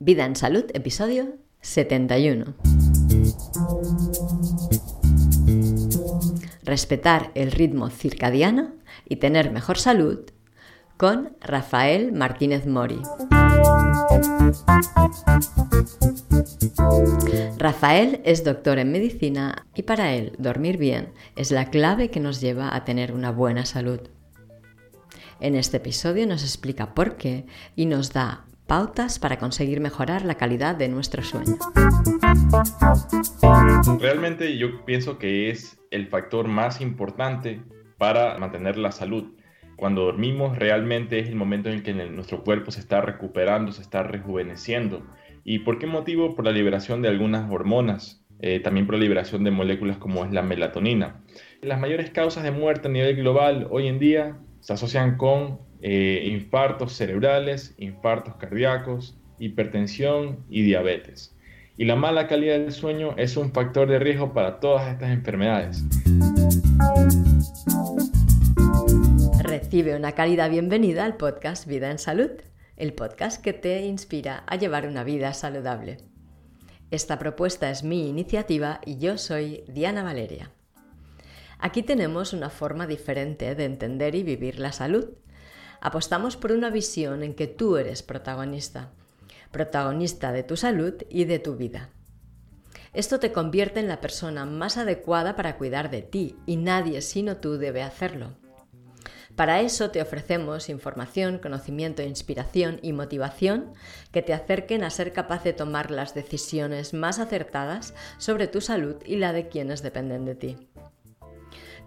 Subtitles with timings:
[0.00, 2.54] Vida en Salud, episodio 71.
[6.62, 8.76] Respetar el ritmo circadiano
[9.08, 10.20] y tener mejor salud
[10.96, 13.02] con Rafael Martínez Mori.
[17.56, 22.40] Rafael es doctor en medicina y para él dormir bien es la clave que nos
[22.40, 24.00] lleva a tener una buena salud.
[25.40, 30.34] En este episodio nos explica por qué y nos da pautas para conseguir mejorar la
[30.34, 31.56] calidad de nuestro sueño.
[33.98, 37.62] Realmente yo pienso que es el factor más importante
[37.96, 39.32] para mantener la salud.
[39.76, 44.02] Cuando dormimos realmente es el momento en que nuestro cuerpo se está recuperando, se está
[44.02, 45.06] rejuveneciendo.
[45.44, 46.36] ¿Y por qué motivo?
[46.36, 50.30] Por la liberación de algunas hormonas, eh, también por la liberación de moléculas como es
[50.30, 51.22] la melatonina.
[51.62, 54.36] Las mayores causas de muerte a nivel global hoy en día
[54.68, 61.34] se asocian con eh, infartos cerebrales, infartos cardíacos, hipertensión y diabetes.
[61.78, 65.86] Y la mala calidad del sueño es un factor de riesgo para todas estas enfermedades.
[69.42, 72.32] Recibe una cálida bienvenida al podcast Vida en Salud,
[72.76, 75.96] el podcast que te inspira a llevar una vida saludable.
[76.90, 80.52] Esta propuesta es mi iniciativa y yo soy Diana Valeria.
[81.58, 85.08] Aquí tenemos una forma diferente de entender y vivir la salud
[85.80, 88.90] apostamos por una visión en que tú eres protagonista,
[89.50, 91.90] protagonista de tu salud y de tu vida.
[92.92, 97.36] Esto te convierte en la persona más adecuada para cuidar de ti y nadie sino
[97.36, 98.34] tú debe hacerlo.
[99.36, 103.72] Para eso te ofrecemos información, conocimiento, inspiración y motivación
[104.10, 108.96] que te acerquen a ser capaz de tomar las decisiones más acertadas sobre tu salud
[109.04, 110.56] y la de quienes dependen de ti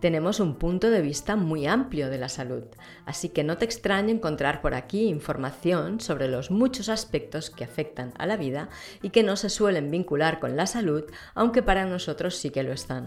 [0.02, 2.64] tenemos un punto de vista muy amplio de la salud,
[3.06, 8.12] así que no te extrañe encontrar por aquí información sobre los muchos aspectos que afectan
[8.18, 8.70] a la vida
[9.04, 11.04] y que no se suelen vincular con la salud,
[11.36, 13.06] aunque para nosotros sí que lo están.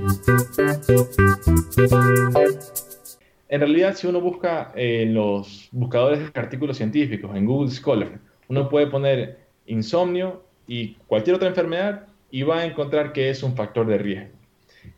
[3.49, 8.69] En realidad, si uno busca en los buscadores de artículos científicos, en Google Scholar, uno
[8.69, 13.87] puede poner insomnio y cualquier otra enfermedad y va a encontrar que es un factor
[13.87, 14.34] de riesgo.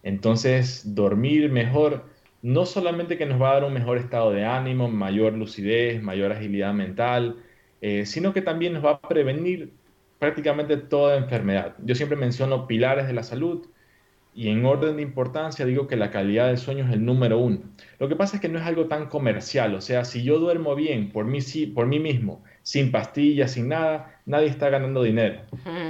[0.03, 2.05] Entonces, dormir mejor
[2.43, 6.33] no solamente que nos va a dar un mejor estado de ánimo, mayor lucidez, mayor
[6.33, 7.37] agilidad mental,
[7.81, 9.73] eh, sino que también nos va a prevenir
[10.19, 11.75] prácticamente toda enfermedad.
[11.85, 13.67] Yo siempre menciono pilares de la salud
[14.35, 17.61] y en orden de importancia digo que la calidad del sueño es el número uno.
[17.99, 20.75] Lo que pasa es que no es algo tan comercial, o sea, si yo duermo
[20.75, 21.41] bien por mí,
[21.75, 25.41] por mí mismo, sin pastillas, sin nada, nadie está ganando dinero.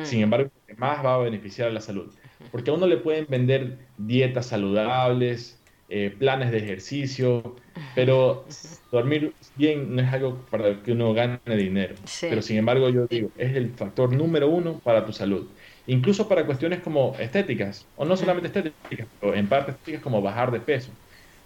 [0.04, 2.14] Sin embargo, más va a beneficiar a la salud.
[2.50, 7.62] Porque a uno le pueden vender dietas saludables, eh, planes de ejercicio,
[7.92, 8.46] pero
[8.90, 11.96] dormir bien no es algo para que uno gane dinero.
[12.28, 15.56] Pero sin embargo, yo digo, es el factor número uno para tu salud.
[15.86, 20.50] Incluso para cuestiones como estéticas, o no solamente estéticas, pero en parte estéticas como bajar
[20.50, 20.98] de peso.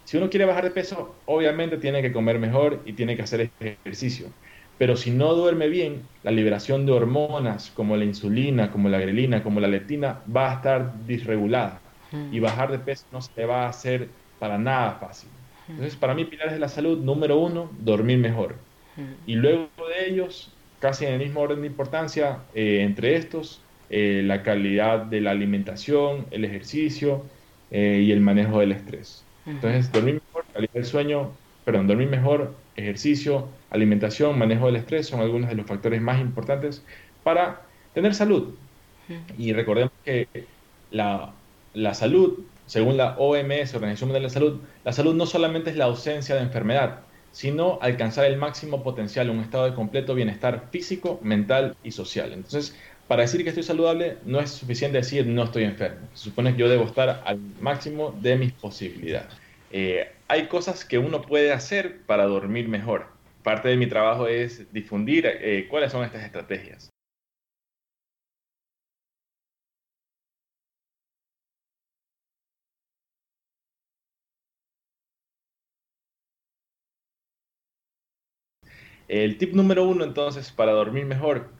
[0.04, 3.52] Si uno quiere bajar de peso, obviamente tiene que comer mejor y tiene que hacer
[3.60, 4.34] ejercicio.
[4.80, 9.42] Pero si no duerme bien, la liberación de hormonas como la insulina, como la grelina,
[9.42, 11.82] como la leptina, va a estar disregulada.
[12.32, 14.08] Y bajar de peso no se va a hacer
[14.38, 15.28] para nada fácil.
[15.68, 18.54] Entonces, para mí, pilares de la salud, número uno, dormir mejor.
[19.26, 24.22] Y luego de ellos, casi en el mismo orden de importancia, eh, entre estos, eh,
[24.24, 27.26] la calidad de la alimentación, el ejercicio
[27.68, 29.28] eh, y el manejo del estrés.
[29.44, 35.20] Entonces, dormir mejor, calidad del sueño, perdón, dormir mejor, ejercicio, alimentación, manejo del estrés son
[35.20, 36.84] algunos de los factores más importantes
[37.22, 37.62] para
[37.94, 38.54] tener salud.
[39.36, 40.28] Y recordemos que
[40.90, 41.32] la,
[41.74, 45.76] la salud, según la OMS, Organización Mundial de la Salud, la salud no solamente es
[45.76, 47.00] la ausencia de enfermedad,
[47.32, 52.32] sino alcanzar el máximo potencial, un estado de completo bienestar físico, mental y social.
[52.32, 52.76] Entonces,
[53.08, 56.08] para decir que estoy saludable, no es suficiente decir no estoy enfermo.
[56.14, 59.32] Se supone que yo debo estar al máximo de mis posibilidades.
[59.72, 63.08] Eh, hay cosas que uno puede hacer para dormir mejor.
[63.42, 66.90] Parte de mi trabajo es difundir eh, cuáles son estas estrategias.
[79.08, 81.50] El tip número uno entonces para dormir mejor,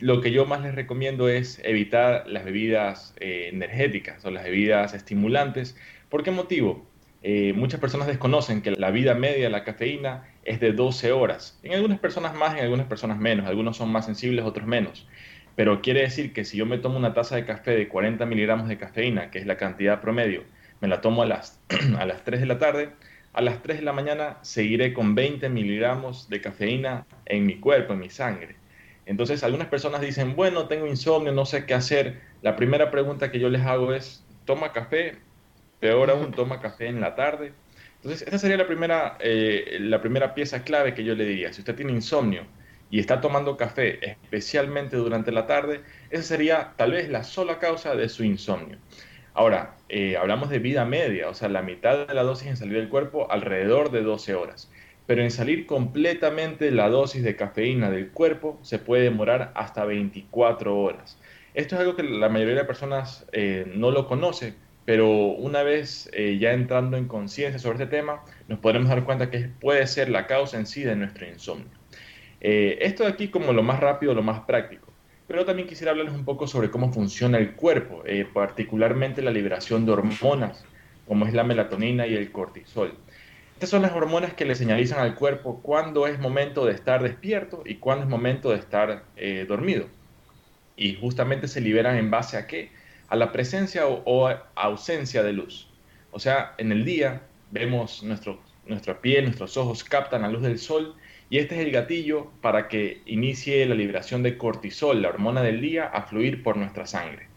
[0.00, 4.94] lo que yo más les recomiendo es evitar las bebidas eh, energéticas o las bebidas
[4.94, 5.76] estimulantes.
[6.08, 6.88] ¿Por qué motivo?
[7.26, 11.58] Eh, muchas personas desconocen que la vida media de la cafeína es de 12 horas.
[11.62, 13.46] En algunas personas más, en algunas personas menos.
[13.46, 15.08] Algunos son más sensibles, otros menos.
[15.56, 18.68] Pero quiere decir que si yo me tomo una taza de café de 40 miligramos
[18.68, 20.44] de cafeína, que es la cantidad promedio,
[20.82, 21.62] me la tomo a las,
[21.98, 22.90] a las 3 de la tarde,
[23.32, 27.94] a las 3 de la mañana seguiré con 20 miligramos de cafeína en mi cuerpo,
[27.94, 28.56] en mi sangre.
[29.06, 32.20] Entonces, algunas personas dicen, bueno, tengo insomnio, no sé qué hacer.
[32.42, 35.16] La primera pregunta que yo les hago es, ¿toma café?
[35.84, 37.52] Peor aún, toma café en la tarde.
[37.96, 41.52] Entonces, esa sería la primera, eh, la primera pieza clave que yo le diría.
[41.52, 42.46] Si usted tiene insomnio
[42.88, 47.94] y está tomando café, especialmente durante la tarde, esa sería tal vez la sola causa
[47.94, 48.78] de su insomnio.
[49.34, 52.78] Ahora, eh, hablamos de vida media, o sea, la mitad de la dosis en salir
[52.78, 54.72] del cuerpo alrededor de 12 horas.
[55.04, 60.78] Pero en salir completamente la dosis de cafeína del cuerpo se puede demorar hasta 24
[60.78, 61.18] horas.
[61.52, 64.54] Esto es algo que la mayoría de personas eh, no lo conoce,
[64.84, 69.30] pero una vez eh, ya entrando en conciencia sobre este tema, nos podremos dar cuenta
[69.30, 71.70] que puede ser la causa en sí de nuestro insomnio.
[72.40, 74.84] esto de aquí como lo más rápido, lo más práctico.
[75.26, 79.86] Pero también quisiera hablarles un poco sobre cómo funciona el cuerpo, eh, particularmente la liberación
[79.86, 80.64] de hormonas,
[81.06, 82.94] como es la melatonina y el cortisol.
[83.54, 87.62] Estas son las hormonas que le señalizan al cuerpo cuándo es momento de estar despierto
[87.64, 89.86] y cuándo es momento de estar eh, dormido.
[90.76, 92.70] Y justamente se liberan en base a qué?
[93.14, 95.68] A la presencia o, ausencia de luz.
[96.10, 97.22] O sea, en el día
[97.52, 100.96] vemos nuestro, nuestra piel, nuestros ojos captan la luz del sol
[101.30, 105.60] y este es el gatillo para que inicie la liberación de cortisol, la hormona del
[105.60, 107.28] día, a fluir por nuestra sangre.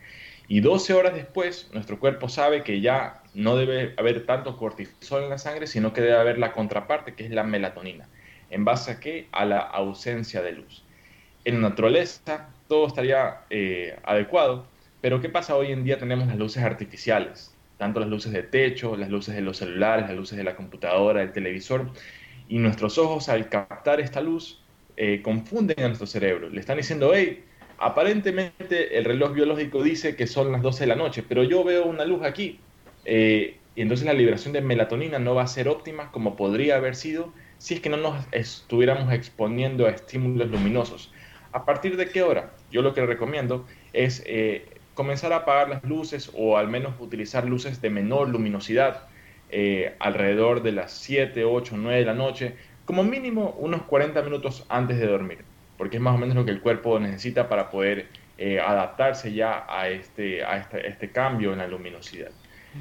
[0.47, 5.29] Y 12 horas después, nuestro cuerpo sabe que ya no debe haber tanto cortisol en
[5.29, 8.09] la sangre, sino que debe haber la contraparte, que es la melatonina.
[8.49, 9.27] ¿En base a qué?
[9.31, 10.83] A la ausencia de luz.
[11.45, 14.65] En naturaleza todo estaría eh, adecuado,
[15.01, 15.97] pero ¿qué pasa hoy en día?
[15.97, 20.15] Tenemos las luces artificiales, tanto las luces de techo, las luces de los celulares, las
[20.17, 21.91] luces de la computadora, del televisor,
[22.49, 24.61] y nuestros ojos al captar esta luz
[24.95, 26.49] eh, confunden a nuestro cerebro.
[26.49, 27.43] Le están diciendo, hey,
[27.77, 31.85] aparentemente el reloj biológico dice que son las 12 de la noche, pero yo veo
[31.85, 32.59] una luz aquí.
[33.05, 36.95] Eh, y entonces la liberación de melatonina no va a ser óptima como podría haber
[36.95, 41.11] sido si es que no nos estuviéramos exponiendo a estímulos luminosos.
[41.51, 42.53] ¿A partir de qué hora?
[42.71, 44.65] Yo lo que recomiendo es eh,
[44.97, 49.03] comenzar a apagar las luces o al menos utilizar luces de menor luminosidad
[49.51, 54.65] eh, alrededor de las 7, 8, 9 de la noche, como mínimo unos 40 minutos
[54.69, 55.45] antes de dormir,
[55.77, 58.07] porque es más o menos lo que el cuerpo necesita para poder
[58.39, 62.31] eh, adaptarse ya a este, a este, este, cambio en la luminosidad.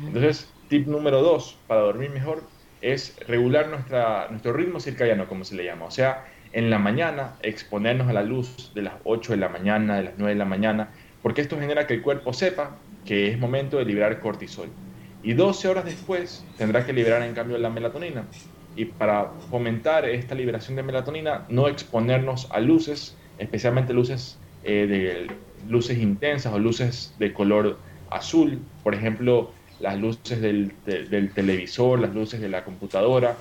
[0.03, 2.43] Entonces, tip número 2 para dormir mejor
[2.81, 5.85] es regular nuestra, nuestro ritmo circadiano, como se le llama.
[5.85, 9.97] O sea, en la mañana exponernos a la luz de las 8 de la mañana,
[9.97, 10.89] de las 9 de la mañana,
[11.27, 14.69] porque esto genera que el cuerpo sepa que es momento de liberar cortisol
[15.25, 18.29] y 12 horas después tendrá que liberar en cambio la melatonina.
[18.77, 25.27] Y para fomentar esta liberación de melatonina, no exponernos a luces, especialmente luces, eh, de,
[25.69, 29.51] luces intensas o luces de color azul, por ejemplo,
[29.81, 33.37] las luces del, del televisor, las luces de la computadora,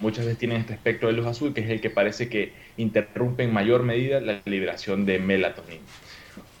[0.00, 3.42] muchas veces tienen este espectro de luz azul, que es el que parece que interrumpe
[3.42, 5.80] en mayor medida la liberación de melatonina.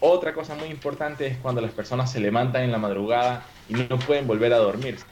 [0.06, 4.04] Otra cosa muy importante es cuando las personas se levantan en la madrugada y no
[4.04, 5.10] pueden volver a dormir.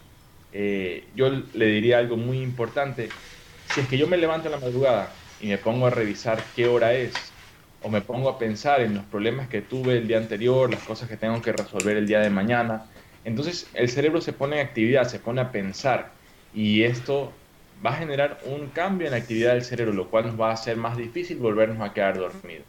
[0.50, 3.22] Eh, yo le diría algo muy importante.
[3.64, 6.66] Si es que yo me levanto en la madrugada y me pongo a revisar qué
[6.68, 7.40] hora es,
[7.78, 11.08] o me pongo a pensar en los problemas que tuve el día anterior, las cosas
[11.08, 12.90] que tengo que resolver el día de mañana,
[13.24, 17.46] entonces el cerebro se pone en actividad, se pone a pensar y esto
[17.84, 20.52] va a generar un cambio en la actividad del cerebro, lo cual nos va a
[20.54, 22.68] hacer más difícil volvernos a quedar dormidos.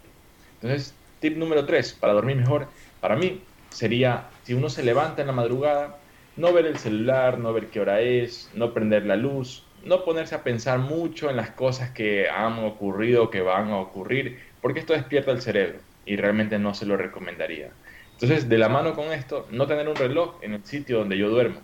[0.62, 2.68] Entonces, tip número 3, para dormir mejor,
[3.00, 5.98] para mí sería, si uno se levanta en la madrugada,
[6.36, 10.36] no ver el celular, no ver qué hora es, no prender la luz, no ponerse
[10.36, 14.82] a pensar mucho en las cosas que han ocurrido o que van a ocurrir, porque
[14.82, 17.70] esto despierta el cerebro y realmente no se lo recomendaría.
[18.12, 21.30] Entonces, de la mano con esto, no tener un reloj en el sitio donde yo
[21.30, 21.62] duermo.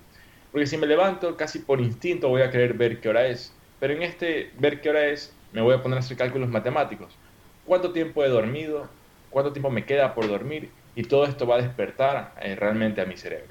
[0.53, 3.53] Porque si me levanto, casi por instinto voy a querer ver qué hora es.
[3.81, 7.13] Pero en este ver qué hora es, me voy a poner a hacer cálculos matemáticos.
[7.65, 8.89] ¿Cuánto tiempo he dormido?
[9.29, 10.69] ¿Cuánto tiempo me queda por dormir?
[10.99, 13.47] y todo esto va a despertar eh, realmente a mi cerebro.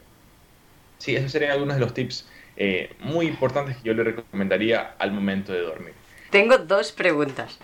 [0.99, 5.13] Sí, esos serían algunos de los tips eh, muy importantes que yo le recomendaría al
[5.13, 5.95] momento de dormir.
[6.29, 7.59] Tengo dos preguntas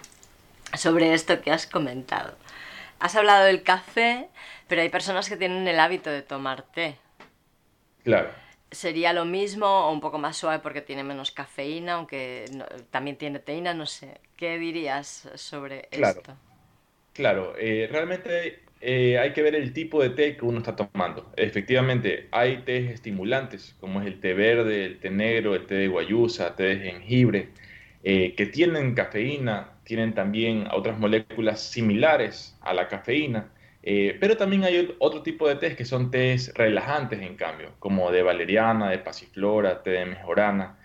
[0.75, 2.35] sobre esto que has comentado.
[2.99, 4.28] Has hablado del café,
[4.68, 6.97] pero hay personas que tienen el hábito de tomar té.
[8.04, 8.30] Claro.
[8.71, 12.47] ¿Sería lo mismo o un poco más suave porque tiene menos cafeína, aunque
[12.90, 13.75] también tiene teína?
[13.75, 14.18] No sé.
[14.37, 16.35] ¿Qué dirías sobre esto?
[17.14, 21.33] Claro, eh, realmente eh, hay que ver el tipo de té que uno está tomando.
[21.37, 25.88] Efectivamente, hay tés estimulantes, como es el té verde, el té negro, el té de
[25.88, 27.50] guayusa, té de jengibre,
[28.02, 33.52] eh, que tienen cafeína, tienen también otras moléculas similares a la cafeína,
[33.83, 38.11] eh, pero también hay otro tipo de tés que son tés relajantes, en cambio, como
[38.11, 40.78] de valeriana, de pasiflora, té de mejorana.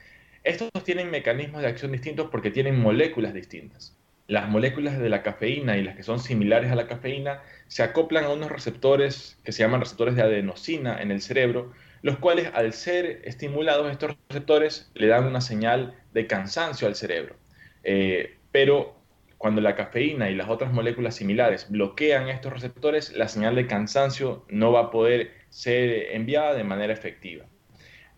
[0.44, 3.99] Estos tienen mecanismos de acción distintos porque tienen moléculas distintas.
[4.30, 8.26] Las moléculas de la cafeína y las que son similares a la cafeína se acoplan
[8.26, 12.74] a unos receptores que se llaman receptores de adenosina en el cerebro, los cuales al
[12.74, 17.38] ser estimulados estos receptores le dan una señal de cansancio al cerebro.
[17.84, 18.96] Eh, pero
[19.40, 24.46] cuando la cafeína y las otras moléculas similares bloquean estos receptores, la señal de cansancio
[24.48, 27.46] no va a poder ser enviada de manera efectiva.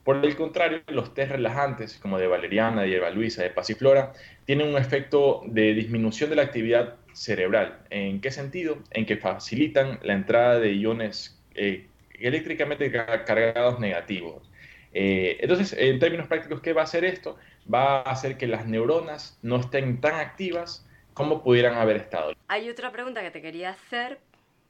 [0.03, 4.13] Por el contrario, los test relajantes, como de valeriana, de hierba luisa, de pasiflora,
[4.46, 7.79] tienen un efecto de disminución de la actividad cerebral.
[7.89, 8.79] ¿En qué sentido?
[8.91, 11.88] En que facilitan la entrada de iones eh,
[12.20, 14.50] eléctricamente cargados negativos.
[14.93, 17.38] Eh, entonces, en términos prácticos, ¿qué va a hacer esto?
[17.72, 22.34] Va a hacer que las neuronas no estén tan activas como pudieran haber estado.
[22.48, 24.20] Hay otra pregunta que te quería hacer,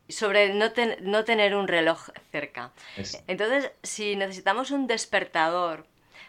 [0.09, 0.65] sobre no,
[1.01, 2.71] no tener un reloj cerca.
[3.27, 5.85] Entonces, si necesitamos un despertador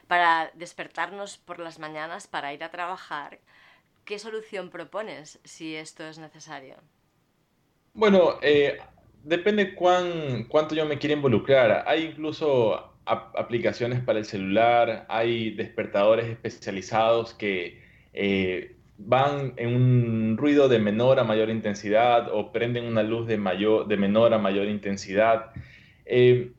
[0.06, 3.38] para despertarnos por las mañanas para ir a trabajar,
[4.04, 6.76] ¿qué solución propones si esto es necesario?
[7.94, 8.78] Bueno, eh,
[9.22, 11.84] depende cuán, cuánto yo me quiera involucrar.
[11.86, 18.76] Hay incluso aplicaciones para el celular, hay despertadores especializados que eh,
[19.06, 23.88] van en un ruido de menor a mayor intensidad o prenden una luz de, mayor,
[23.88, 25.50] de menor a mayor intensidad.
[26.04, 26.52] Eh,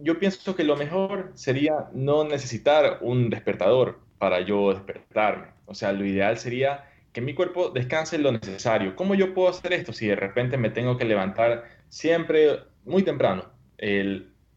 [0.00, 5.48] yo pienso que lo mejor sería no necesitar un despertador para yo despertarme.
[5.66, 8.94] O sea, lo ideal sería que mi cuerpo descanse lo necesario.
[8.94, 13.54] ¿Cómo yo puedo hacer esto si de repente me tengo que levantar siempre muy temprano?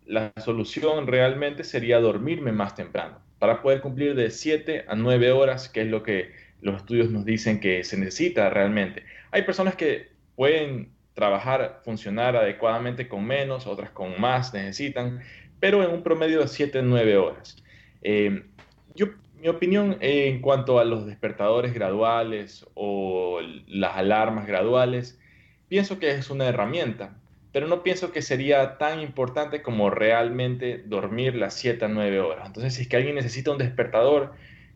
[0.05, 5.69] la solución realmente sería dormirme más temprano para poder cumplir de 7 a 9 horas,
[5.69, 9.03] que es lo que los estudios nos dicen que se necesita realmente.
[9.31, 15.19] Hay personas que pueden trabajar, funcionar adecuadamente con menos, otras con más necesitan,
[15.59, 17.61] pero en un promedio de 7 9 horas.
[18.01, 18.43] Eh,
[18.95, 19.07] yo,
[19.41, 25.19] mi opinión en cuanto a los despertadores graduales o las alarmas graduales,
[25.67, 27.17] pienso que es una herramienta,
[27.51, 32.47] pero no pienso que sería tan importante como realmente dormir las 7 a 9 horas.
[32.47, 34.33] Entonces, si es que alguien necesita un despertador,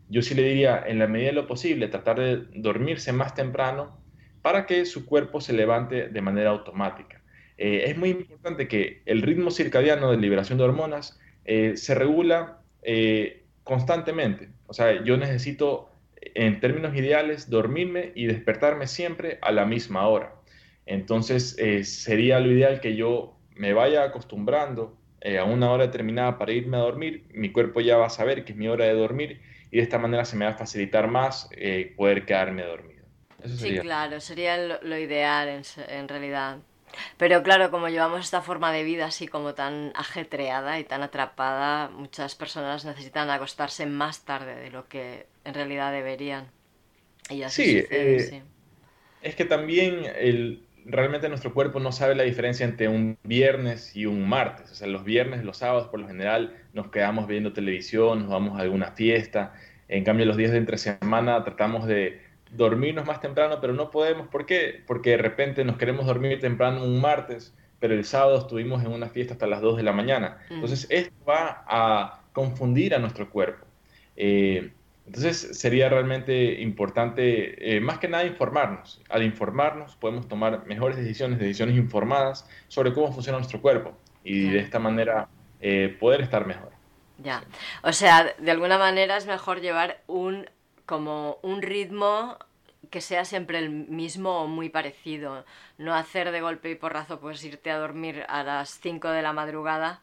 [0.08, 3.98] yo sí le diría, en la medida de lo posible, tratar de dormirse más temprano
[4.42, 7.22] para que su cuerpo se levante de manera automática.
[7.56, 12.58] Eh, es muy importante que el ritmo circadiano de liberación de hormonas eh, se regula
[12.82, 14.50] eh, constantemente.
[14.66, 15.90] O sea, yo necesito,
[16.34, 20.34] en términos ideales, dormirme y despertarme siempre a la misma hora.
[20.86, 24.98] Entonces, sería lo ideal que yo me vaya acostumbrando
[25.40, 27.24] a una hora determinada para irme a dormir.
[27.32, 29.40] Mi cuerpo ya va a saber que es mi hora de dormir
[29.74, 33.04] y de esta manera se me va a facilitar más eh, poder quedarme dormido.
[33.58, 36.58] Sí, claro, sería lo, ideal en, realidad.
[37.16, 41.88] Pero claro, como llevamos esta forma de vida así como tan ajetreada y tan atrapada,
[41.88, 46.46] muchas personas necesitan acostarse más tarde de lo que en realidad deberían.
[47.28, 48.42] Y así eh, sí,
[49.22, 54.06] es que también el, realmente nuestro cuerpo no sabe la diferencia entre un viernes y
[54.06, 54.70] un martes.
[54.70, 58.58] O sea, los viernes, los sábados, por lo general, nos quedamos viendo televisión, nos vamos
[58.58, 59.54] a alguna fiesta.
[59.88, 64.28] En cambio, los días de entre semana tratamos de dormirnos más temprano, pero no podemos.
[64.28, 64.82] ¿Por qué?
[64.86, 69.08] Porque de repente nos queremos dormir temprano un martes, pero el sábado estuvimos en una
[69.08, 70.38] fiesta hasta las 2 de la mañana.
[70.50, 70.54] Mm.
[70.54, 73.66] Entonces, esto va a confundir a nuestro cuerpo.
[74.16, 74.72] Eh,
[75.06, 79.02] entonces sería realmente importante, eh, más que nada, informarnos.
[79.10, 84.60] Al informarnos podemos tomar mejores decisiones, decisiones informadas sobre cómo funciona nuestro cuerpo y de
[84.60, 85.28] esta manera
[85.60, 86.72] eh, poder estar mejor.
[87.18, 87.44] Ya,
[87.82, 90.48] o sea, de alguna manera es mejor llevar un
[90.86, 92.36] como un ritmo
[92.90, 95.44] que sea siempre el mismo o muy parecido.
[95.78, 99.32] No hacer de golpe y porrazo, pues irte a dormir a las 5 de la
[99.32, 100.00] madrugada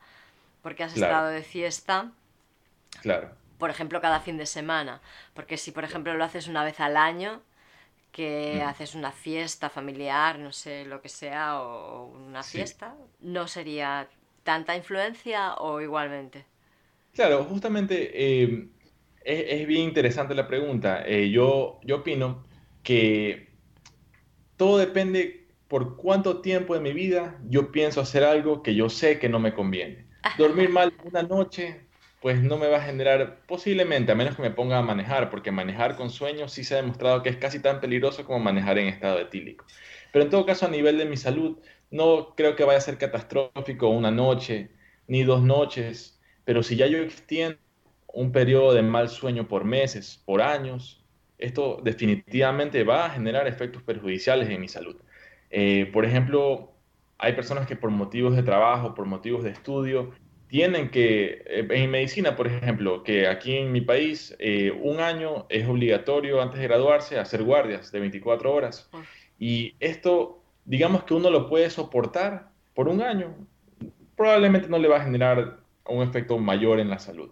[0.62, 2.12] porque has estado de fiesta.
[3.02, 5.02] Claro por ejemplo, cada fin de semana.
[5.36, 7.44] Porque si, por ejemplo, lo haces una vez al año,
[8.12, 8.68] que mm.
[8.68, 14.08] haces una fiesta familiar, no sé, lo que sea, o una fiesta, ¿no sería
[14.42, 16.44] tanta influencia o igualmente?
[17.14, 18.68] Claro, justamente eh,
[19.24, 21.04] es, bien interesante la pregunta.
[21.06, 22.44] Eh, yo, yo opino
[22.82, 23.48] que
[24.58, 29.20] todo depende por cuánto tiempo de mi vida yo pienso hacer algo que yo sé
[29.20, 30.08] que no me conviene.
[30.40, 31.91] Dormir mal una noche
[32.22, 35.52] pues no me va a generar posiblemente, a menos que me ponga a manejar, porque
[35.52, 38.88] manejar con sueños sí se ha demostrado que es casi tan peligroso como manejar en
[38.88, 39.66] estado etílico.
[40.14, 41.58] Pero en todo caso, a nivel de mi salud,
[41.90, 44.70] no creo que vaya a ser catastrófico una noche,
[45.08, 47.58] ni dos noches, pero si ya yo extiendo
[48.14, 51.04] un periodo de mal sueño por meses, por años,
[51.40, 54.96] esto definitivamente va a generar efectos perjudiciales en mi salud.
[55.50, 56.72] Eh, por ejemplo,
[57.18, 60.12] hay personas que por motivos de trabajo, por motivos de estudio,
[60.52, 65.46] tienen que, eh, en medicina, por ejemplo, que aquí en mi país, eh, un año
[65.48, 68.90] es obligatorio antes de graduarse hacer guardias de 24 horas.
[69.40, 73.34] Y esto, digamos que uno lo puede soportar por un año.
[74.18, 77.32] Probablemente no le va a generar un efecto mayor en la salud.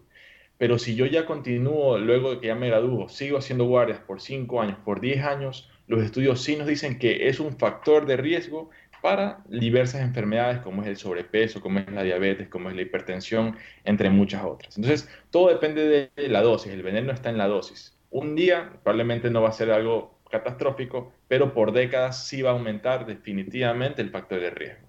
[0.57, 4.21] Pero si yo ya continúo, luego de que ya me gradúo, sigo haciendo guardias por
[4.21, 8.15] 5 años, por 10 años, los estudios sí nos dicen que es un factor de
[8.15, 8.69] riesgo
[9.01, 13.57] para diversas enfermedades como es el sobrepeso, como es la diabetes, como es la hipertensión,
[13.83, 14.77] entre muchas otras.
[14.77, 17.95] Entonces, todo depende de la dosis, el veneno está en la dosis.
[18.11, 22.53] Un día probablemente no va a ser algo catastrófico, pero por décadas sí va a
[22.53, 24.87] aumentar definitivamente el factor de riesgo.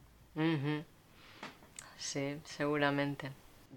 [1.96, 3.30] Sí, seguramente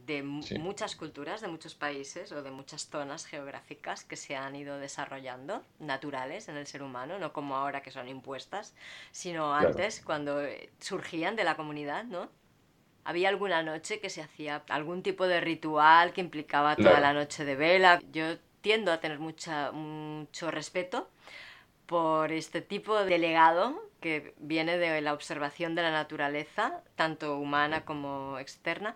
[0.06, 4.78] de muchas culturas, de muchos países o de muchas zonas geográficas que se han ido
[4.78, 8.76] desarrollando, naturales en el ser humano, no como ahora que son impuestas,
[9.12, 12.30] sino antes, cuando eh, surgían de la comunidad, ¿no?
[13.06, 17.44] Había alguna noche que se hacía algún tipo de ritual que implicaba toda la noche
[17.44, 18.02] de vela.
[18.12, 21.10] Yo tiendo a tener mucha, mucho respeto
[21.86, 27.86] por este tipo de legado que viene de la observación de la naturaleza, tanto humana
[27.86, 28.96] como externa,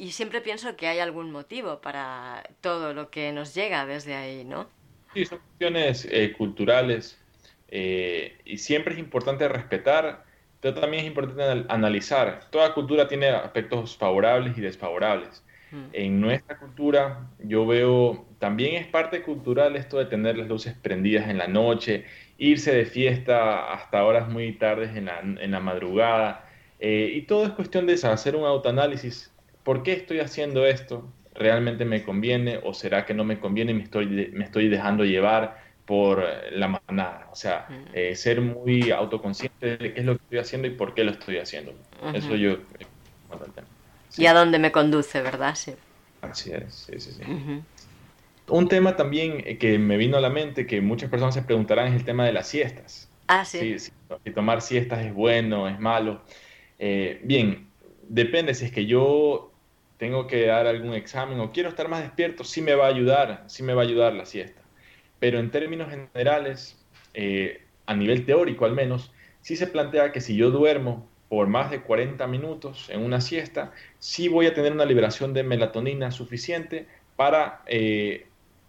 [0.00, 4.46] y siempre pienso que hay algún motivo para todo lo que nos llega desde ahí,
[4.46, 4.66] ¿no?
[5.12, 7.20] Sí, son cuestiones eh, culturales
[7.68, 10.24] eh, y siempre es importante respetar,
[10.62, 12.48] pero también es importante analizar.
[12.48, 15.44] Toda cultura tiene aspectos favorables y desfavorables.
[15.70, 15.84] Mm.
[15.92, 21.28] En nuestra cultura yo veo, también es parte cultural esto de tener las luces prendidas
[21.28, 22.06] en la noche,
[22.38, 26.46] irse de fiesta hasta horas muy tardes en la, en la madrugada.
[26.78, 29.30] Eh, y todo es cuestión de hacer un autoanálisis
[29.64, 31.08] ¿por qué estoy haciendo esto?
[31.34, 35.04] ¿Realmente me conviene o será que no me conviene y me estoy, me estoy dejando
[35.04, 37.28] llevar por la manada?
[37.32, 40.94] O sea, eh, ser muy autoconsciente de qué es lo que estoy haciendo y por
[40.94, 41.72] qué lo estoy haciendo.
[42.14, 42.58] Eso yo...
[44.16, 45.54] Y a dónde me conduce, ¿verdad?
[45.54, 45.72] Sí.
[46.20, 47.22] Así es, sí, sí, sí.
[48.48, 51.88] Un tema también eh, que me vino a la mente, que muchas personas se preguntarán,
[51.88, 53.08] es el tema de las siestas.
[53.28, 53.78] Ah, sí.
[53.78, 53.92] Si,
[54.34, 56.22] tomar siestas es bueno, es malo.
[56.78, 57.70] Eh, bien,
[58.08, 59.49] depende si es que yo
[60.00, 63.44] tengo que dar algún examen o quiero estar más despierto, sí me va a ayudar,
[63.48, 64.62] sí me va a ayudar la siesta.
[65.18, 70.34] Pero en términos generales, eh, a nivel teórico al menos, sí se plantea que si
[70.36, 74.86] yo duermo por más de 40 minutos en una siesta, sí voy a tener una
[74.86, 78.26] liberación de melatonina suficiente para eh,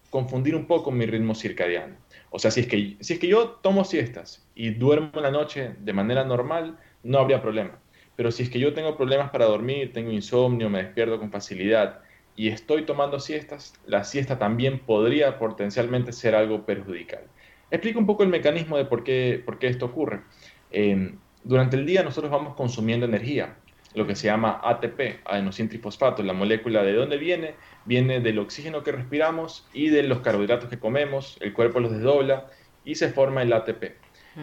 [0.10, 1.96] confundir un poco mi ritmo circadiano.
[2.30, 5.32] O sea, si es, que, si es que yo tomo siestas y duermo en la
[5.32, 7.80] noche de manera normal, no habría problema.
[8.22, 12.02] Pero si es que yo tengo problemas para dormir, tengo insomnio, me despierto con facilidad
[12.36, 17.24] y estoy tomando siestas, la siesta también podría potencialmente ser algo perjudicial.
[17.72, 20.22] Explico un poco el mecanismo de por qué, por qué esto ocurre.
[20.70, 23.56] Eh, durante el día nosotros vamos consumiendo energía,
[23.96, 26.22] lo que se llama ATP, adenosín trifosfato.
[26.22, 27.56] La molécula de dónde viene?
[27.86, 31.40] Viene del oxígeno que respiramos y de los carbohidratos que comemos.
[31.42, 32.52] El cuerpo los desdobla
[32.86, 33.96] y se forma el ATP.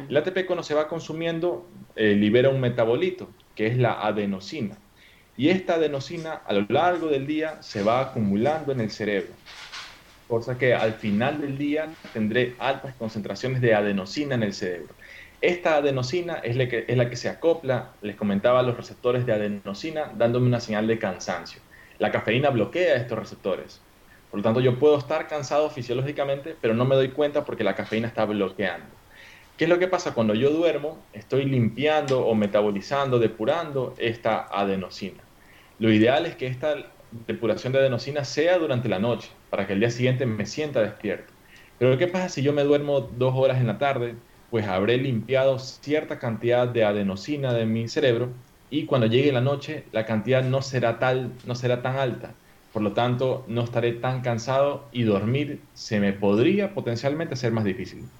[0.08, 4.76] El ATP cuando se va consumiendo eh, libera un metabolito, que es la adenosina.
[5.36, 9.32] Y esta adenosina a lo largo del día se va acumulando en el cerebro.
[10.28, 14.94] Cosa que al final del día tendré altas concentraciones de adenosina en el cerebro.
[15.40, 19.26] Esta adenosina es la, que, es la que se acopla, les comentaba, a los receptores
[19.26, 21.60] de adenosina, dándome una señal de cansancio.
[21.98, 23.80] La cafeína bloquea estos receptores.
[24.30, 27.74] Por lo tanto, yo puedo estar cansado fisiológicamente, pero no me doy cuenta porque la
[27.74, 28.86] cafeína está bloqueando.
[29.58, 30.14] ¿Qué es lo que pasa?
[30.14, 35.24] Cuando yo duermo, estoy limpiando o metabolizando, depurando esta adenosina.
[35.80, 36.76] Lo ideal es que esta
[37.10, 41.34] depuración de adenosina sea durante la noche, para que el día siguiente me sienta despierto.
[41.76, 44.14] Pero ¿qué pasa si yo me duermo dos horas en la tarde?
[44.48, 48.36] Pues habré limpiado cierta cantidad de adenosina de mi cerebro
[48.70, 52.38] y cuando llegue la noche la cantidad no será, tal, no será tan alta.
[52.70, 57.64] Por lo tanto, no estaré tan cansado y dormir se me podría potencialmente hacer más
[57.64, 58.12] difícil.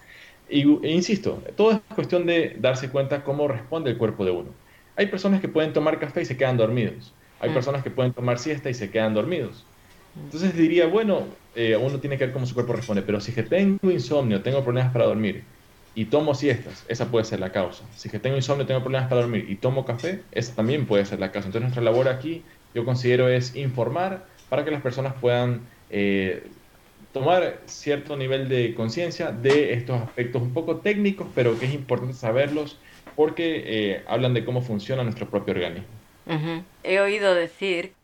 [0.49, 4.51] Y, e insisto, todo es cuestión de darse cuenta cómo responde el cuerpo de uno.
[4.97, 7.13] Hay personas que pueden tomar café y se quedan dormidos.
[7.41, 7.55] Hay mm.
[7.55, 9.65] personas que pueden tomar siesta y se quedan dormidos.
[10.15, 10.21] Mm.
[10.25, 13.43] Entonces diría, bueno, eh, uno tiene que ver cómo su cuerpo responde, pero si que
[13.43, 15.45] tengo insomnio, tengo problemas para dormir
[15.95, 17.83] y tomo siestas, esa puede ser la causa.
[17.97, 21.19] Si que tengo insomnio, tengo problemas para dormir y tomo café, esa también puede ser
[21.19, 21.49] la causa.
[21.49, 26.47] Entonces nuestra labor aquí, yo considero, es informar para que las personas puedan eh,
[27.12, 32.14] tomar cierto nivel de conciencia de estos aspectos un poco técnicos, pero que es importante
[32.14, 32.79] saberlos
[33.16, 35.88] porque eh, hablan de cómo funciona nuestro propio organismo.
[36.85, 37.94] He oído decir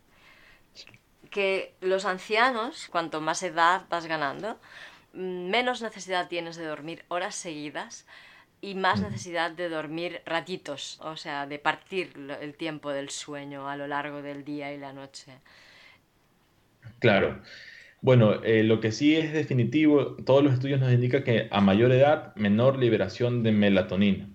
[1.30, 4.58] que los ancianos, cuanto más edad vas ganando,
[5.12, 8.06] mm, menos necesidad tienes de dormir horas seguidas
[8.60, 13.76] y más necesidad de dormir ratitos, o sea, de partir el tiempo del sueño a
[13.76, 15.32] lo largo del día y la noche.
[16.98, 17.42] Claro.
[18.04, 21.90] Bueno, eh, lo que sí es definitivo, todos los estudios nos indican que a mayor
[21.90, 24.28] edad, menor liberación de melatonina.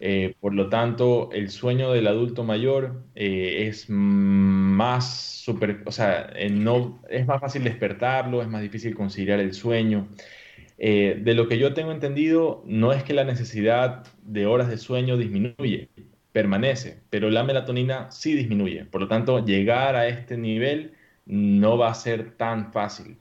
[0.00, 6.30] Eh, por lo tanto, el sueño del adulto mayor eh, es más super, o sea,
[6.50, 10.08] no, es más fácil despertarlo, es más difícil conciliar el sueño.
[10.76, 15.16] de lo que yo tengo entendido, no es que la necesidad de horas de sueño
[15.16, 15.88] disminuye,
[16.32, 18.84] permanece, pero la melatonina sí disminuye.
[18.84, 20.95] Por lo tanto, llegar a este nivel
[21.26, 23.18] no va a ser tan fácil.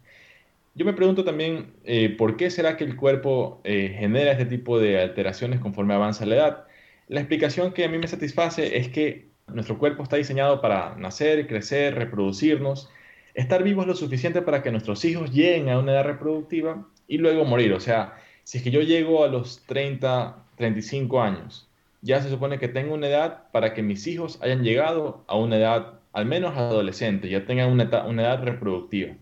[0.75, 4.79] Yo me pregunto también eh, por qué será que el cuerpo eh, genera este tipo
[4.79, 6.67] de alteraciones conforme avanza la edad.
[7.07, 11.47] La explicación que a mí me satisface es que nuestro cuerpo está diseñado para nacer,
[11.47, 12.89] crecer, reproducirnos,
[13.35, 17.45] estar vivos lo suficiente para que nuestros hijos lleguen a una edad reproductiva y luego
[17.45, 17.73] morir.
[17.73, 21.69] O sea, si es que yo llego a los 30, 35 años,
[22.01, 25.57] ya se supone que tengo una edad para que mis hijos hayan llegado a una
[25.57, 29.13] edad al menos adolescentes, ya tengan una, edad reproductiva.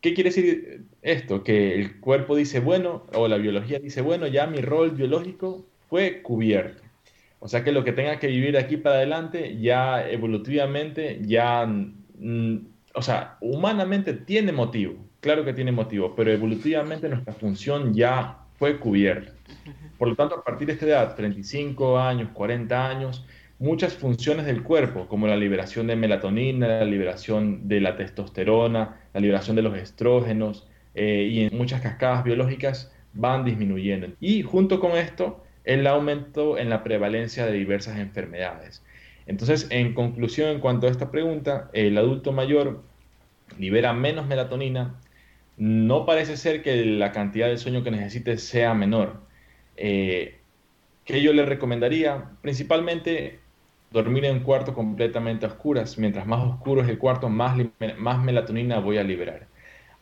[0.00, 1.44] ¿Qué quiere decir esto?
[1.44, 6.22] Que el cuerpo dice, bueno, o la biología dice, bueno, ya mi rol biológico fue
[6.22, 6.82] cubierto.
[7.38, 12.56] O sea que lo que tenga que vivir aquí para adelante, ya evolutivamente, ya, mm,
[12.94, 18.80] o sea, humanamente tiene motivo, claro que tiene motivo, pero evolutivamente nuestra función ya fue
[18.80, 19.32] cubierta.
[19.96, 23.24] Por lo tanto, a partir de esta edad, 35 años, 40 años,
[23.58, 29.20] muchas funciones del cuerpo, como la liberación de melatonina, la liberación de la testosterona, la
[29.20, 34.08] liberación de los estrógenos eh, y en muchas cascadas biológicas van disminuyendo.
[34.20, 38.82] Y junto con esto, el aumento en la prevalencia de diversas enfermedades.
[39.26, 42.82] Entonces, en conclusión, en cuanto a esta pregunta, el adulto mayor
[43.58, 44.94] libera menos melatonina.
[45.56, 49.20] No parece ser que la cantidad de sueño que necesite sea menor.
[49.76, 50.38] Eh,
[51.04, 52.30] que yo le recomendaría?
[52.42, 53.40] Principalmente
[53.90, 55.98] dormir en un cuarto completamente a oscuras.
[55.98, 57.56] Mientras más oscuro es el cuarto, más,
[57.98, 59.46] más melatonina voy a liberar.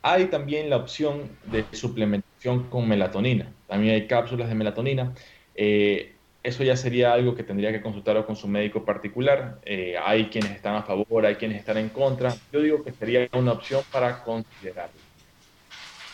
[0.02, 3.50] Hay también la opción de suplementación con melatonina.
[3.66, 5.14] También hay cápsulas de melatonina.
[5.54, 9.60] Eh, eso ya sería algo que tendría que consultar con su médico particular.
[9.64, 12.34] Eh, hay quienes están a favor, hay quienes están en contra.
[12.52, 15.00] Yo digo que sería una opción para considerarlo.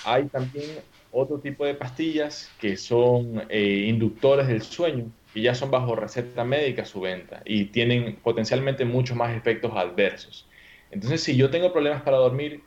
[0.04, 0.66] Hay también
[1.10, 6.44] otro tipo de pastillas que son eh, inductores del sueño y ya son bajo receta
[6.44, 10.48] médica su venta y tienen potencialmente muchos más efectos adversos.
[10.90, 12.62] Entonces, si yo tengo problemas para dormir,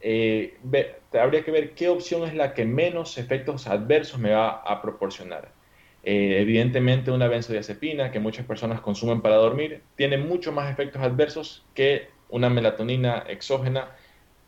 [0.00, 0.58] eh,
[1.12, 5.52] habría que ver qué opción es la que menos efectos adversos me va a proporcionar.
[6.02, 11.66] Eh, evidentemente, una benzodiazepina que muchas personas consumen para dormir tiene mucho más efectos adversos
[11.74, 13.90] que una melatonina exógena,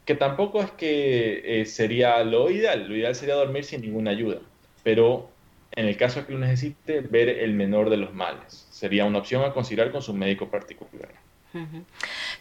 [0.04, 2.88] que tampoco es que eh, sería lo ideal.
[2.88, 4.40] Lo ideal sería dormir sin ninguna ayuda,
[4.82, 5.30] pero
[5.74, 8.66] en el caso que lo necesite, ver el menor de los males.
[8.70, 11.10] Sería una opción a considerar con su médico particular.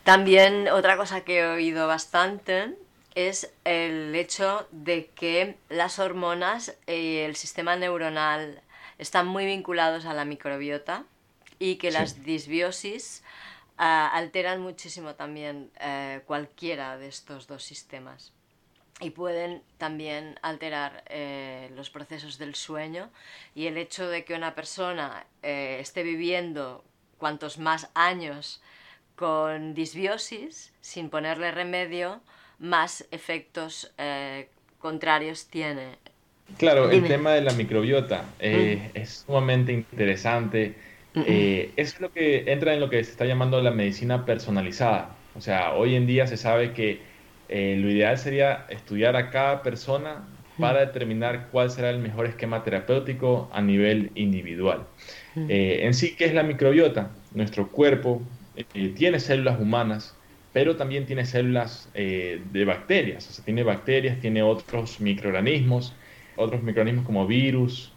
[0.03, 2.75] También otra cosa que he oído bastante
[3.13, 8.61] es el hecho de que las hormonas y el sistema neuronal
[8.99, 11.03] están muy vinculados a la microbiota
[11.59, 13.23] y que las disbiosis
[13.77, 18.31] ah, alteran muchísimo también eh, cualquiera de estos dos sistemas
[19.01, 23.09] y pueden también alterar eh, los procesos del sueño
[23.55, 26.83] y el hecho de que una persona eh, esté viviendo
[27.17, 28.61] cuantos más años
[29.15, 32.21] con disbiosis sin ponerle remedio,
[32.59, 35.97] más efectos eh, contrarios tiene.
[36.57, 38.93] Claro, el tema de la microbiota mm.
[38.93, 40.75] es sumamente interesante.
[41.15, 45.15] es lo que entra en lo que se está llamando la medicina personalizada.
[45.35, 47.10] O sea, hoy en día se sabe que
[47.51, 50.23] eh, lo ideal sería estudiar a cada persona
[50.57, 54.85] para determinar cuál será el mejor esquema terapéutico a nivel individual.
[55.35, 57.11] Eh, en sí, ¿qué es la microbiota?
[57.33, 58.21] Nuestro cuerpo
[58.55, 60.15] eh, tiene células humanas,
[60.53, 65.93] pero también tiene células de bacterias, o sea, tiene bacterias, tiene otros microorganismos,
[66.35, 67.91] otros microorganismos como virus,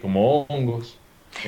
[0.00, 0.98] como hongos,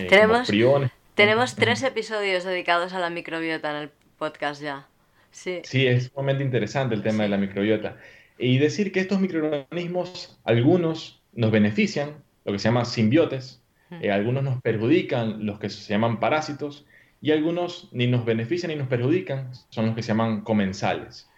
[0.09, 4.90] tenemos, como Tenemos tres episodios dedicados a la microbiota en el podcast ya.
[5.31, 5.87] Sí.
[5.87, 7.97] es sumamente interesante el tema de la microbiota.
[8.39, 13.63] Y decir que estos microorganismos, algunos nos benefician, lo que se llama simbiotes,
[14.01, 16.87] eh, algunos nos perjudican, los que se llaman parásitos,
[17.21, 21.29] y algunos ni nos benefician ni nos perjudican, son los que se llaman comensales.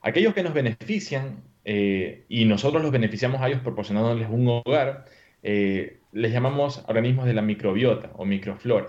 [0.00, 5.06] Aquellos que nos benefician eh, y nosotros los beneficiamos a ellos proporcionándoles un hogar,
[5.42, 8.88] eh, les llamamos organismos de la microbiota o microflora.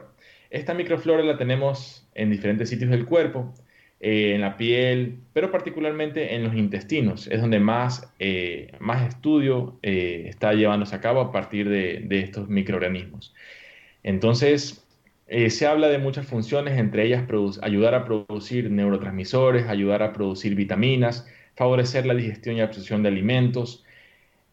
[0.49, 3.53] Esta microflora la tenemos en diferentes sitios del cuerpo,
[4.01, 7.27] eh, en la piel, pero particularmente en los intestinos.
[7.27, 12.49] Es donde más, eh, más estudio eh, está llevándose a cabo a partir de, estos
[12.49, 13.33] microorganismos.
[14.03, 14.85] Entonces,
[15.27, 17.23] se habla de muchas funciones, entre ellas
[17.61, 23.83] ayudar a producir neurotransmisores, ayudar a producir vitaminas, favorecer la digestión y absorción de alimentos.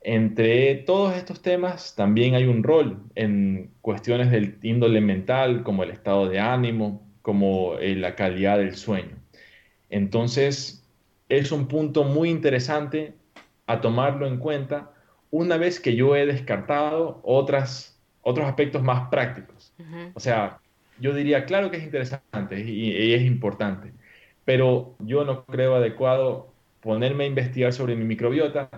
[0.02, 5.90] Entre todos estos temas también hay un rol en cuestiones del índole mental, como el
[5.90, 9.21] estado de ánimo, como la calidad del sueño.
[9.92, 10.82] Entonces,
[11.28, 13.12] es un punto muy interesante
[13.66, 14.90] a tomarlo en cuenta
[15.30, 19.72] una vez que yo he descartado otras, otros aspectos más prácticos.
[20.14, 20.58] O sea,
[20.98, 23.92] yo diría, claro que es interesante y, es importante,
[24.46, 26.50] pero yo no creo adecuado
[26.80, 28.70] ponerme a investigar sobre mi microbiota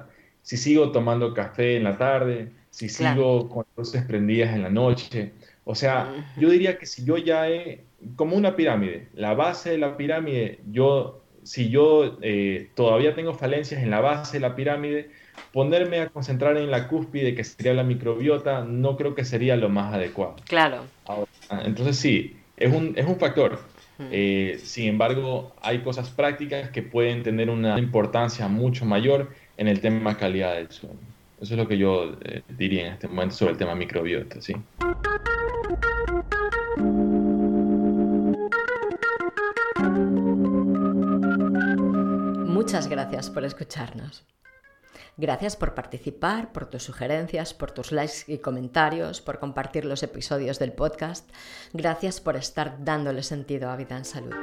[0.42, 5.32] si sigo tomando café en la tarde, si sigo con luces prendidas en la noche.
[5.64, 7.84] O sea, yo diría que si yo ya he,
[8.16, 13.82] como una pirámide, la base de la pirámide, yo, si yo eh, todavía tengo falencias
[13.82, 15.10] en la base de la pirámide,
[15.52, 19.68] ponerme a concentrar en la cúspide, que sería la microbiota, no creo que sería lo
[19.68, 20.36] más adecuado.
[20.46, 20.84] Claro.
[21.64, 23.58] entonces sí, es un, es un factor.
[24.10, 29.80] Eh, sin embargo, hay cosas prácticas que pueden tener una importancia mucho mayor en el
[29.80, 30.98] tema calidad del sueño.
[31.40, 34.54] Eso es lo que yo eh, diría en este momento sobre el tema microbiota, sí.
[42.64, 44.24] Muchas gracias por escucharnos.
[45.18, 50.58] Gracias por participar, por tus sugerencias, por tus likes y comentarios, por compartir los episodios
[50.58, 51.30] del podcast.
[51.74, 54.34] Gracias por estar dándole sentido a Vida en Salud.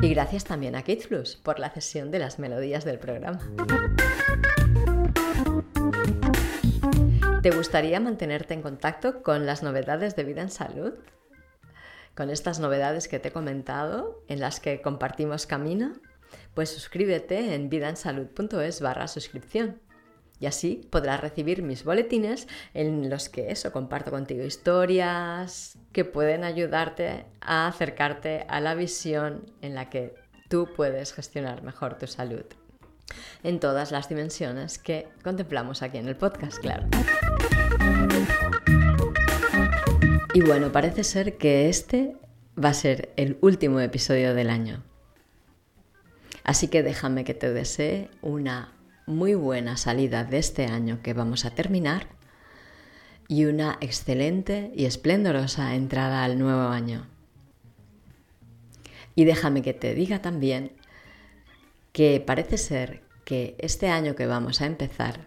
[0.00, 3.40] Y gracias también a Flus por la cesión de las melodías del programa.
[7.42, 10.94] ¿Te gustaría mantenerte en contacto con las novedades de Vida en Salud?
[12.20, 15.94] Con estas novedades que te he comentado, en las que compartimos camino,
[16.52, 19.80] pues suscríbete en vidaensalud.es barra suscripción.
[20.38, 26.44] Y así podrás recibir mis boletines en los que eso comparto contigo historias que pueden
[26.44, 30.12] ayudarte a acercarte a la visión en la que
[30.50, 32.44] tú puedes gestionar mejor tu salud.
[33.42, 36.86] En todas las dimensiones que contemplamos aquí en el podcast, claro.
[40.32, 42.16] Y bueno, parece ser que este
[42.62, 44.84] va a ser el último episodio del año.
[46.44, 48.72] Así que déjame que te desee una
[49.06, 52.06] muy buena salida de este año que vamos a terminar
[53.26, 57.08] y una excelente y esplendorosa entrada al nuevo año.
[59.16, 60.70] Y déjame que te diga también
[61.92, 65.26] que parece ser que este año que vamos a empezar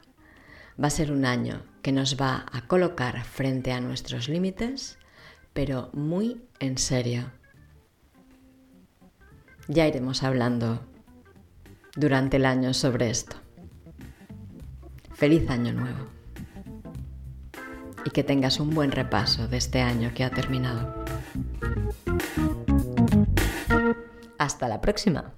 [0.81, 4.97] va a ser un año que nos va a colocar frente a nuestros límites,
[5.53, 7.29] pero muy en serio.
[9.67, 10.81] Ya iremos hablando
[11.95, 13.35] durante el año sobre esto.
[15.13, 16.07] Feliz año nuevo
[18.05, 21.03] y que tengas un buen repaso de este año que ha terminado.
[24.37, 25.33] Hasta la próxima.